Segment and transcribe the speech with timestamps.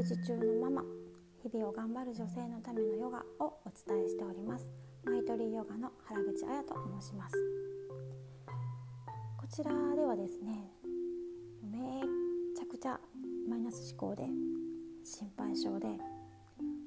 [0.00, 0.82] 育児中のママ
[1.42, 4.72] 日々を頑張る女性のためのヨガをお伝えしております。
[5.04, 7.36] マイトリーヨガの原口彩と申します。
[9.36, 10.72] こちらではですね
[11.70, 12.00] め
[12.56, 12.98] ちゃくちゃ
[13.46, 14.22] マイナス思考で
[15.04, 15.88] 心配性で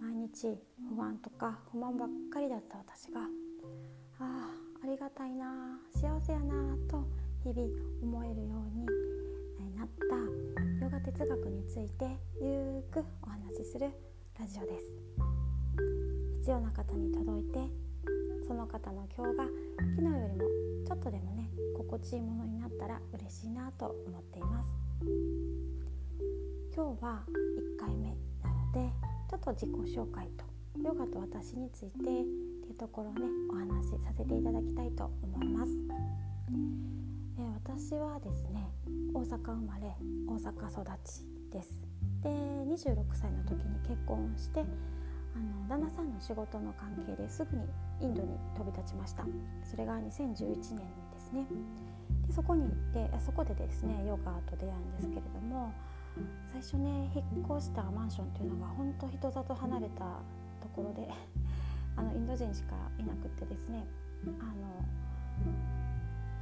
[0.00, 0.56] 毎日
[0.96, 3.26] 不安とか不満ばっかりだった私があ
[4.20, 4.48] あ
[4.82, 7.04] ありがたいな幸せやなと
[7.42, 7.68] 日々
[8.02, 9.13] 思えるように
[9.84, 10.16] なった
[10.82, 12.06] ヨガ哲学について
[12.40, 13.90] ゆっくお話しする
[14.40, 14.84] ラジオです。
[16.38, 17.58] 必要な方に届いて
[18.48, 20.44] その方の今日が昨日よりも
[20.86, 24.68] ちょっとでもね心地いいものになったら嬉しいなと思っています。
[26.74, 27.22] 今日は
[27.78, 28.90] 1回目なので
[29.28, 30.46] ちょっと自己紹介と
[30.82, 32.24] ヨガと私についてってい
[32.70, 35.72] うところをねお話しさせていただきたいと思います。
[37.38, 38.70] え私はですね
[39.12, 39.94] 大阪生まれ
[40.28, 41.82] 大阪育ちです。
[42.22, 47.64] で26歳の時に結婚してあの旦那さんの仕事の関係ですぐに
[48.00, 49.24] インドに飛び立ちました。
[49.64, 51.46] それが2011年ですね。
[52.26, 52.70] でそこに行っ
[53.08, 55.72] てそこでですねヨガと出会うんですけれども
[56.52, 60.04] 最初ね引っ越したマンションっていうのが本当人里離れた
[60.60, 61.08] ところで
[61.96, 63.84] あのインド人しかいなくってですね
[64.40, 64.84] あの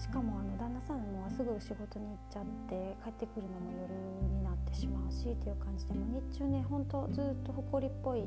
[0.03, 3.95] しかもあの旦那さんもすぐ仕事に行っちゃって帰ってくるのも夜
[4.35, 8.25] になってしまうしっていう感じでも日中ねほんとずっと埃っぽい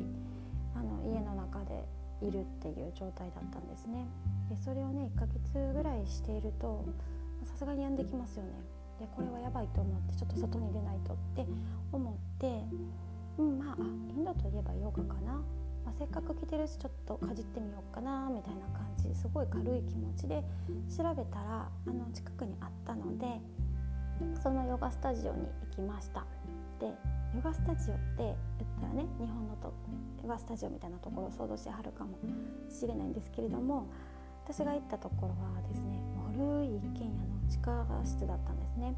[0.74, 1.84] あの家の中で
[2.22, 4.08] いるっていう状態だったんですね。
[4.50, 6.86] でそれをね1ヶ月ぐらいしていると
[7.44, 8.52] さすがに病んできますよね。
[8.98, 11.46] でこれはやばいと思ってちょっと外に出ないとって
[11.92, 12.64] 思って
[13.38, 13.76] うんまあ
[14.16, 15.44] インドといえばヨガかな。
[15.86, 20.44] まあ、せっかく来てるしちょっとかじってみようかなみたいな感じすごい軽い気持ちで
[20.90, 23.40] 調べたらあの近くにあったので
[24.42, 26.26] そのヨガスタジオに行きました。
[26.80, 28.36] でヨガスタジオって言っ
[28.82, 29.74] たらね日本のと
[30.24, 32.18] ヨガスタジオみたいなところを想像してはるかも
[32.70, 33.88] しれないんですけれども
[34.46, 36.02] 私が行ったところはですね
[36.34, 38.96] 古い一軒家の地下室だったんですね。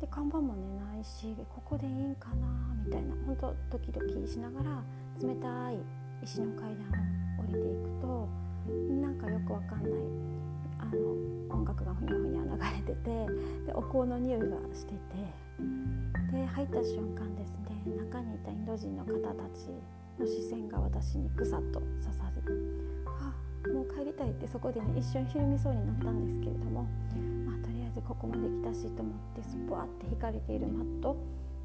[0.00, 2.46] で看板もねないしここでいいんかな
[2.84, 4.82] みたいな本当ドキドキしながら
[5.20, 5.78] 冷たい
[6.22, 7.02] 石の階段
[7.38, 8.28] を降りていくと
[9.02, 9.90] なんかよくわかんない
[10.78, 13.10] あの音楽がふにゃふにゃ流れてて
[13.66, 14.98] でお香の匂いがしてて
[16.32, 19.68] で入った瞬間ですね中にいたインド人の方たち
[20.18, 26.82] の視線が私にぐさっと刺さるあもう帰りたいってそこでね一瞬ひるみそうになったんですけれども、
[27.46, 31.16] まあ、とりあえずここまで来たしと思ってスポワって引かれているマット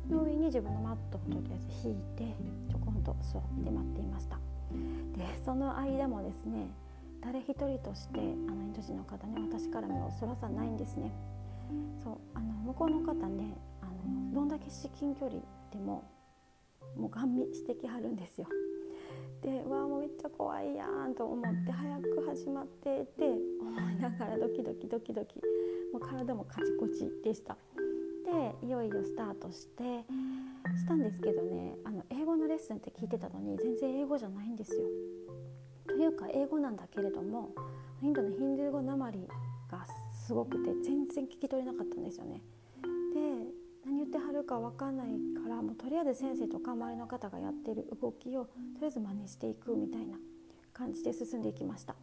[0.09, 2.35] の上に自分のマットをとりあえず引いて
[2.69, 4.46] ちょこんと座って待っていました。
[5.17, 6.69] でその間もですね
[7.21, 11.11] 誰一人としてあのインド人の方ね私から目をそらさないんですね。
[12.03, 15.41] そうあの向こうの方ねあのどんだけ至近距離
[15.71, 16.03] でも
[16.95, 18.47] もうガン見してきはるんですよ。
[19.41, 23.23] でうわもうめっちゃ怖いやんと思って早く始まってって
[23.61, 25.41] 思いながらドキドキドキドキ
[25.91, 27.57] もう体もカチコチでした。
[28.25, 29.83] でいよいよスタートして
[30.75, 34.81] したんですけどねあの英語のレッスンって聞いてたのに全然英語じゃないんですよ。
[35.87, 37.53] というか英語なんだけれども
[38.01, 39.27] インドのヒンドゥー語なまり
[39.71, 42.41] がすごくて全然聞き取れなかったんですよね。
[43.13, 43.47] で
[43.85, 45.07] 何言ってはるか分かんない
[45.41, 48.51] からもうとりあえず先生とか周りの方がやってる動きをと
[48.81, 50.17] りあえず真似していくみたいな
[50.73, 51.95] 感じで進んでいきました。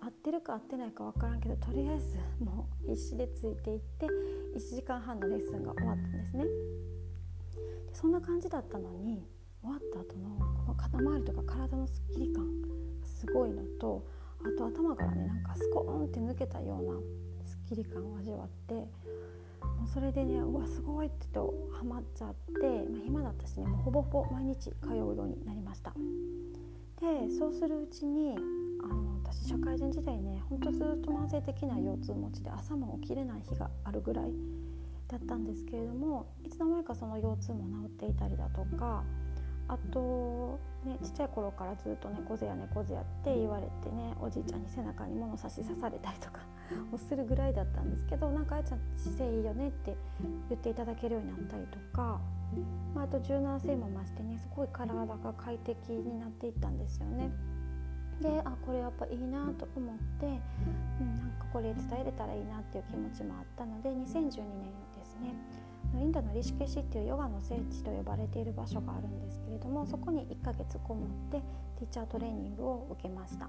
[0.00, 4.06] 合ってるか合ってないか分からんけどとりあえずもう必死でついていって
[4.54, 6.44] 1時間半のレッスンが終わったんですね。
[8.00, 9.22] そんな感じだったのに
[9.60, 12.68] 終わった後のこの肩周りとか体のすっきり感が
[13.06, 14.06] すごいのと
[14.40, 18.86] あと頭からねなんかスコーンって抜けたようなすっきり感を味わっても
[19.84, 25.92] うそれでねうわすごいってとハマっちゃって、まあ、暇だったしねもうほぼほぼ毎日通うようになりました。
[27.00, 28.34] でそうするうちに
[28.82, 34.32] あの私社会人時代ねほんとずっと慢性的な腰痛持ちで朝も起きれない日があるぐらい
[35.10, 39.02] だったんですけれどもいつの間にかその腰痛も治っていたりだとか
[39.66, 46.40] あと、ね、ちっちゃい頃からずっと猫背や猫背やって言われてねおじいちゃんに背中に物差し刺されたりとか
[46.92, 49.96] をするぐらいだったんですけどなんかあやちゃん姿勢いいよねって
[50.48, 52.20] 言っていただけるようになったりとか、
[52.94, 57.30] まあ、あと柔軟性も増してねすごい体が快適になっていったんですよね。
[58.20, 64.26] であこれやっぱいいなと思って、うん、なんかこれ伝えれたらいいなっていう気持ちもあったので2012年
[64.98, 65.34] ですね
[65.94, 71.38] インドのリシケシっていうヨガの聖地と呼ばれている場所があるんですけれどもそこに1ヶ月こもって
[71.78, 73.48] ティーチャートレーニングを受けました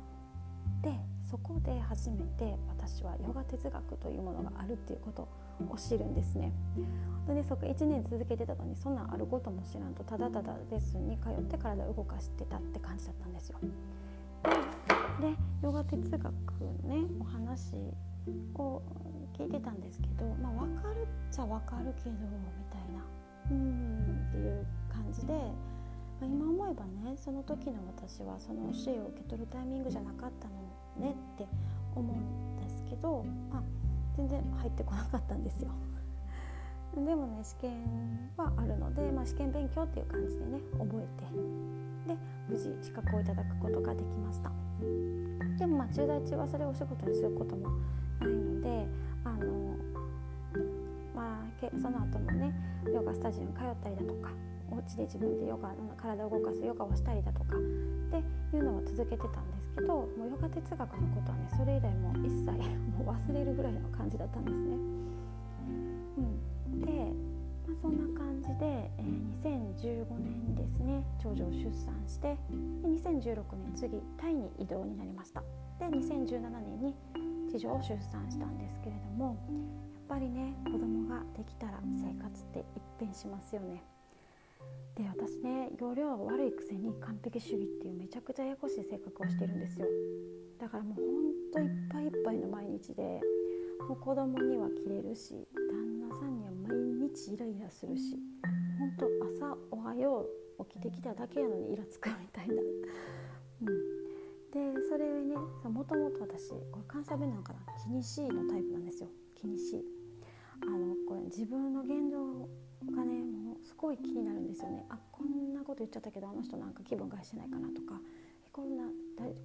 [0.81, 0.95] で
[1.29, 5.27] そこで初めて私はヨガ哲学というものがあるっていうこと
[5.69, 6.51] を知るんですね。
[7.27, 13.59] でねそこ1年続けてたのにそんなんあることも知らんとただただレッスンに通って体を動かしてたって感じだったんですよ。
[14.43, 16.31] でヨガ哲学の
[16.83, 17.75] ねお話
[18.55, 18.81] を
[19.37, 23.03] 聞いてたんですけどまあ分かるっちゃ分かるけどみたいな
[23.51, 25.39] うんっていう感じで、ま
[26.21, 31.47] あ、今思えばねその時の私はその教えを受け取るタイミングじゃなかったのねって
[31.95, 33.63] 思うんですけど、まあ、
[34.15, 35.71] 全然入ってこなかったんですよ。
[36.95, 41.23] でもね試験はあるので、まあ、試験勉強っていう感じでね覚えて
[42.11, 42.17] で
[42.49, 44.51] 無事資格をいただくことができました
[45.57, 47.69] でもまあ中大中はそれをお仕事にすることも
[48.19, 48.87] ないので
[49.23, 49.77] あの
[51.15, 52.53] まあその後もね
[52.93, 54.29] ヨガスタジオに通ったりだとか
[54.71, 57.59] お家で自分でヨガ体を動かすヨガをしたりだとかっ
[58.49, 62.51] ていうのを続けてたんですけどもうヨガ哲学のことはねそれ以来もう一切
[62.97, 64.75] もう忘れるぐらいの感じだったんですね。
[66.17, 67.13] うん、で、
[67.71, 72.37] まあ、そんな感じで、えー、2015年ですね長女を出産して
[72.81, 75.41] で2016年次タイに移動になりました。
[75.79, 76.95] で2017年に
[77.49, 79.37] 次女を出産したんですけれども
[80.07, 83.83] やっぱりね子供ができたら生活って一変しますよね。
[84.95, 89.87] で私ね容量が悪いくせに完璧主義っていうめちゃくちゃややこしい性格をしてるんですよ
[90.59, 93.21] だからもうほんといっぱいいっぱいの毎日で
[93.87, 95.80] もう子供にはキレるし旦
[97.13, 98.17] 日イライラするし
[98.79, 99.07] ほんと
[99.39, 100.21] 朝「おはよ
[100.59, 102.57] う」起きてきただけやのにイラつくみたいな、う
[103.65, 103.67] ん、
[104.51, 107.59] でそれねもともと私これ関西弁なのかな？
[107.83, 109.09] 気にしいのタイプなんですよ。
[109.35, 109.85] 気にしい。
[110.63, 112.47] あのこれ自分の言動
[112.95, 114.85] がねもうすごい気になるんですよね。
[114.89, 117.99] あこんなこと言っちゃったけどあの人なんか気分害してないかなとか
[118.51, 118.83] こんな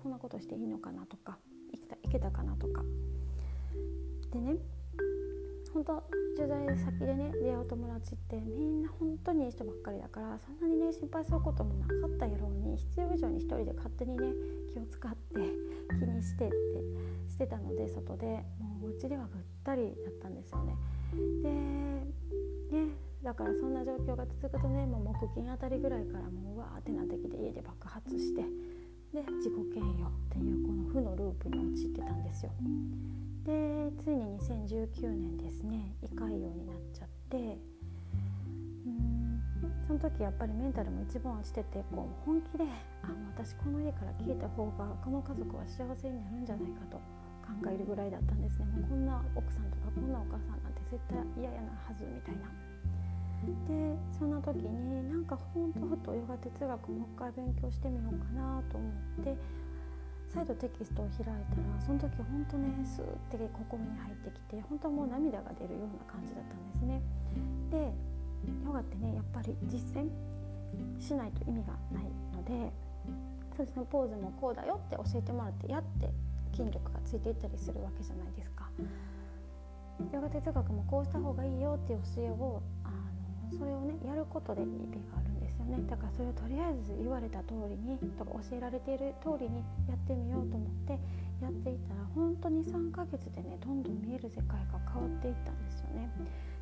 [0.03, 1.39] こんなことしていいのかなとか
[1.73, 2.85] いけたいけたかなとか。
[4.33, 4.57] でね
[5.73, 14.29] 本当取材先でね出会う友達ってみんな本当にいい人ばっかりだからそんなにね心配することもなかったやろうに必要以上に一人で勝手にね
[14.71, 16.57] 気を使って気にしてって
[17.27, 18.27] してたので外で
[18.61, 20.77] もううちではぐったりだったんですよね。
[21.43, 28.43] でねだからそんな状況が続くとねもう木金あたりぐらいからもううわーってなってきて家で爆発して
[29.15, 32.53] で自己嫌悪っていうこの負のループに陥ってたんですよ。
[34.07, 37.59] ついに2019年ですね胃潰瘍になっちゃって
[38.87, 39.43] うん
[39.85, 42.63] その時やっぱりメンタルも一番落ちててこう本気で
[43.03, 47.03] あ私この家から消えた方がこの家族は幸せになるんじゃないかと
[47.43, 52.47] 考えるぐらいだったんですねもうこんな奥さんとかこんなお母さんなんて絶対嫌やなはずみたいな。
[53.67, 59.37] でそんな時になんかほんとふとヨガ哲学もう一回勉強してみようかなと思って
[60.37, 61.41] 再度テキストを開いたら
[61.81, 67.01] その時本当ねスーって心に入ってきて本当はもう涙が出るような感じだったんですね。
[67.73, 67.89] で
[68.67, 70.13] ヨガってねやっぱり実践
[71.01, 72.71] しないと意味がないので
[73.57, 76.13] そうですねポーズもこうだよって教えてもらってやって
[76.53, 78.69] 筋力がついていったりするわけじゃないですか。
[80.13, 82.61] ヨガ哲学もこうした方がいいよっていう教えを
[83.59, 85.83] それをねやることで意味があるんですよね。
[85.89, 90.99] だからそれをとりあえず言われた通りにとか教えられている通りにやってみようと思って
[91.41, 96.11] やっていたら本当に3ヶ月でねどんどん見える世界が変わっていったんですよね。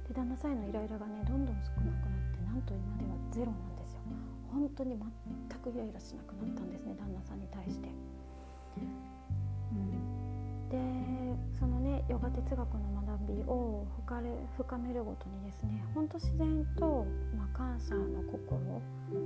[0.08, 4.00] で旦那さんへのイライラがねどんどん少なくなってなんと今ではゼロなんですよ。
[4.52, 7.88] 本当に全くイライラしなくなったんですね旦那さんに対して、
[12.08, 13.86] ヨガ哲学の学びを
[14.56, 18.82] 深めるごとにですねほんと自然と、まあ、感謝の心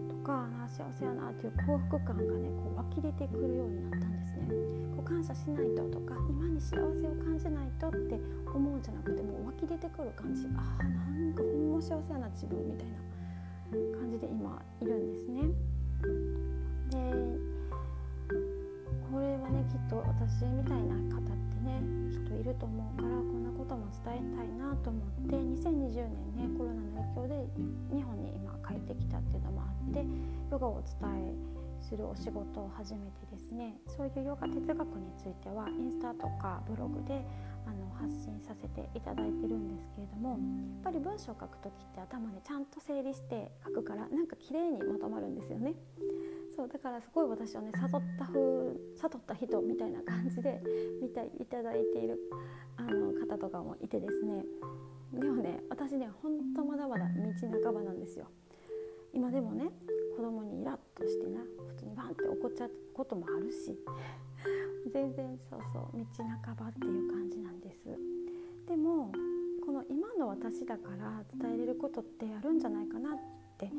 [0.08, 4.46] とかあ幸せやなっていう幸福感がねこう湧き出てくるようになったんですね。
[4.94, 10.46] こう感謝しないととか今に幸せを感じないとって思うんじゃなくてもう湧き出てくる感じ。
[10.54, 13.07] ああなんかほんま幸せやな自分みたいな。
[30.58, 31.30] ヨガをお伝
[31.80, 37.22] えするお仕事を始めてですねそういうヨガ哲学についてはインスタとかブログで
[37.64, 40.38] あの発信させていただいてるんですけれどもやっ
[40.82, 45.74] ぱり文章を書く時って頭でちゃんと整理して書くからなんか綺麗にまとまるんですよね。
[46.56, 48.34] そうだからすごい私をね悟った風
[48.96, 50.60] 悟った人みたいな感じで
[51.00, 52.18] 見ていただいている
[52.76, 54.44] あの方とかもいてですね
[55.12, 58.26] でもね私ねほんとまだまだ道半ばなんですよ
[59.12, 59.70] 今でもね
[60.16, 63.78] 子供にイラッとしてな普通にバンって怒っちゃうこともあるし
[64.92, 67.86] 全然そうそう道半ばっていう感じなんです
[68.66, 69.12] でも
[69.64, 73.18] この今の私だから伝えれることってあるんじゃないかなっ
[73.58, 73.70] て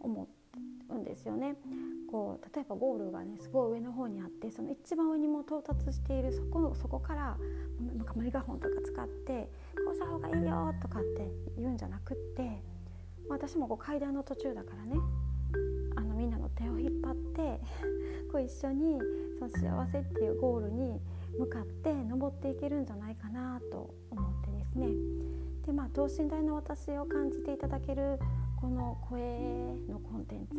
[0.00, 0.28] 思
[0.88, 1.56] うんですよね。
[2.10, 7.36] こう例えばゴールがねすごい上の方にあってその一番上にも到達しているそこのそこから
[7.94, 9.50] なんかメガホンとか使って
[9.84, 12.62] 「こうした方がいいよ」とかって言うんじゃなくって
[13.28, 14.96] 私もこう階段の途中だからね
[15.96, 17.60] あのみんなの手を引っ張って
[18.30, 18.98] こう一緒に
[19.38, 21.00] その幸せっていうゴールに
[21.38, 24.88] 向かって登っていけるんじゃないかなと思ってですね
[25.66, 28.18] でまあ等身大の私を感じていただける
[28.56, 29.20] この声
[29.88, 30.58] のコンテンツ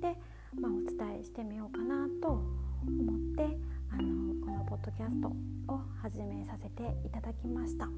[0.00, 0.18] で、
[0.60, 3.58] まあ、お伝えしてみようかなと思って
[3.90, 5.28] あのこのポッドキャスト
[5.68, 7.88] を始めさせていただきました。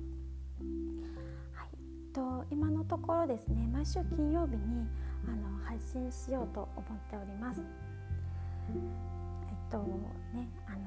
[2.12, 4.86] と今のところですね毎週金曜日に
[5.26, 7.60] あの配信しようと思っております。
[8.70, 9.78] えっと
[10.34, 10.78] ねあの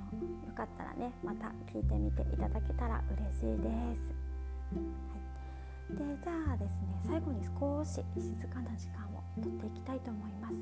[0.48, 4.13] よかったらねまた聞いてみていただけたら嬉しいです。
[4.72, 4.80] は
[5.92, 10.56] い、でじゃあですね最後に少し静かな時間をとっていきたいと思います。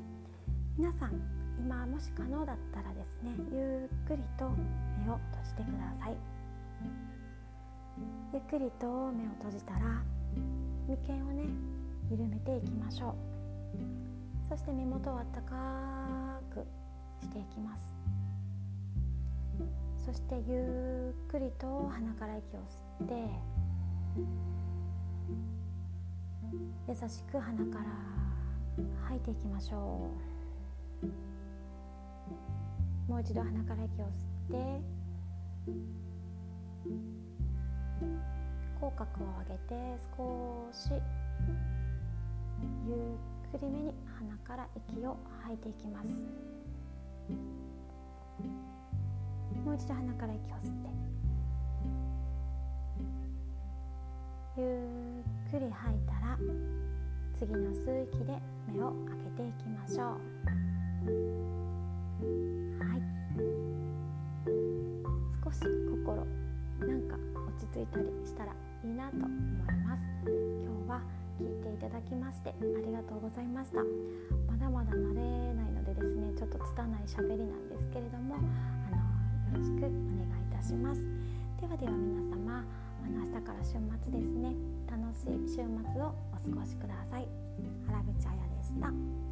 [0.78, 1.20] 皆さん
[1.58, 4.48] 今もし可能だったらですねゆっくりと
[5.04, 6.16] 目を閉じてください。
[8.32, 10.02] ゆっくりと目を閉じたら
[10.88, 11.44] 眉間をね
[12.10, 13.14] 緩めていきましょう。
[14.48, 16.66] そして目元をあったかく
[17.22, 17.94] していきます。
[20.04, 23.14] そしてゆっくりと鼻から息を吸って
[26.88, 27.84] 優しく鼻から
[29.04, 30.10] 吐いていきましょ
[33.08, 33.10] う。
[33.10, 34.80] もう一度鼻から息を吸って
[38.82, 39.78] 口角を上げて
[40.16, 40.90] 少し
[42.84, 46.08] ゆっくりめに鼻から息を吐いていきます。
[49.64, 50.90] もう一度鼻から息を吸って。
[54.56, 56.36] ゆっくり吐いたら
[57.38, 58.36] 次の吸う息で
[58.66, 60.08] 目を開けていきましょう。
[62.82, 63.02] はい。
[65.44, 66.26] 少し心
[66.80, 68.52] なんか落ち着いたりしたら
[68.84, 69.30] いいなと思い
[69.86, 70.02] ます。
[70.26, 71.00] 今日は
[71.38, 73.78] 聞いていただきましてありがとうございました。
[74.50, 78.38] まだまだ慣れないのでですねちょっと拙い喋りなんですけれどもあ
[78.90, 81.00] のよろしくお願いいたします。
[81.60, 84.54] ではでは皆様あの明日から週末ですね。
[84.90, 87.28] 楽しい週末をお過ごしください。
[87.86, 89.31] 原口彩でした。